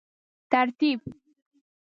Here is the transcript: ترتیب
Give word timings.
ترتیب 0.51 0.99